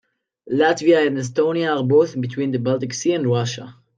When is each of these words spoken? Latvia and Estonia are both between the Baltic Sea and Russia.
Latvia 0.51 1.05
and 1.05 1.15
Estonia 1.15 1.77
are 1.77 1.83
both 1.83 2.19
between 2.19 2.49
the 2.49 2.57
Baltic 2.57 2.91
Sea 2.91 3.13
and 3.13 3.27
Russia. 3.29 3.75